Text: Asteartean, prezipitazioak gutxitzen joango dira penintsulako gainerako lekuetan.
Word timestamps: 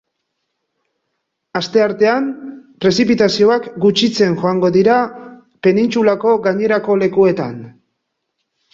Asteartean, 1.59 2.31
prezipitazioak 2.87 3.69
gutxitzen 3.85 4.41
joango 4.43 4.75
dira 4.81 4.99
penintsulako 5.69 6.37
gainerako 6.51 7.01
lekuetan. 7.07 7.67